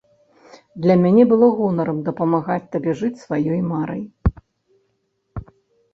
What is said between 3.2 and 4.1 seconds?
сваёй марай.